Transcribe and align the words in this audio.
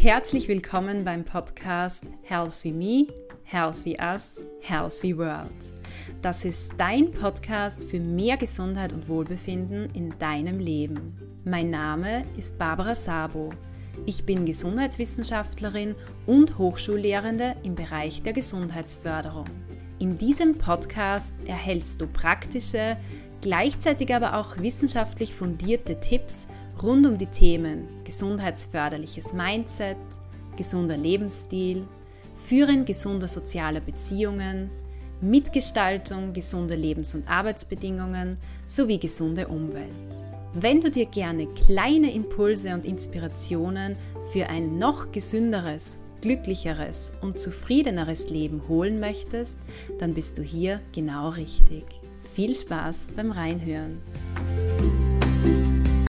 Herzlich 0.00 0.46
willkommen 0.46 1.04
beim 1.04 1.24
Podcast 1.24 2.04
Healthy 2.22 2.70
Me, 2.70 3.06
Healthy 3.42 3.96
Us, 4.00 4.40
Healthy 4.60 5.18
World. 5.18 5.50
Das 6.22 6.44
ist 6.44 6.74
dein 6.78 7.10
Podcast 7.10 7.82
für 7.82 7.98
mehr 7.98 8.36
Gesundheit 8.36 8.92
und 8.92 9.08
Wohlbefinden 9.08 9.90
in 9.96 10.16
deinem 10.20 10.60
Leben. 10.60 11.18
Mein 11.44 11.70
Name 11.70 12.24
ist 12.36 12.56
Barbara 12.58 12.94
Sabo. 12.94 13.50
Ich 14.06 14.24
bin 14.24 14.46
Gesundheitswissenschaftlerin 14.46 15.96
und 16.26 16.58
Hochschullehrende 16.58 17.56
im 17.64 17.74
Bereich 17.74 18.22
der 18.22 18.34
Gesundheitsförderung. 18.34 19.46
In 19.98 20.16
diesem 20.16 20.58
Podcast 20.58 21.34
erhältst 21.44 22.00
du 22.00 22.06
praktische, 22.06 22.96
gleichzeitig 23.40 24.14
aber 24.14 24.34
auch 24.34 24.58
wissenschaftlich 24.58 25.34
fundierte 25.34 25.98
Tipps 25.98 26.46
rund 26.82 27.06
um 27.06 27.18
die 27.18 27.26
Themen 27.26 27.88
gesundheitsförderliches 28.04 29.32
Mindset, 29.32 29.96
gesunder 30.56 30.96
Lebensstil, 30.96 31.86
Führen 32.36 32.84
gesunder 32.84 33.28
sozialer 33.28 33.80
Beziehungen, 33.80 34.70
Mitgestaltung 35.20 36.32
gesunder 36.32 36.76
Lebens- 36.76 37.14
und 37.14 37.28
Arbeitsbedingungen 37.28 38.38
sowie 38.66 38.98
gesunde 38.98 39.48
Umwelt. 39.48 40.14
Wenn 40.54 40.80
du 40.80 40.90
dir 40.90 41.06
gerne 41.06 41.46
kleine 41.48 42.12
Impulse 42.12 42.72
und 42.72 42.84
Inspirationen 42.84 43.96
für 44.32 44.48
ein 44.48 44.78
noch 44.78 45.12
gesünderes, 45.12 45.96
glücklicheres 46.20 47.10
und 47.20 47.38
zufriedeneres 47.38 48.30
Leben 48.30 48.62
holen 48.68 49.00
möchtest, 49.00 49.58
dann 49.98 50.14
bist 50.14 50.38
du 50.38 50.42
hier 50.42 50.80
genau 50.94 51.30
richtig. 51.30 51.84
Viel 52.34 52.54
Spaß 52.54 53.08
beim 53.16 53.32
Reinhören. 53.32 53.98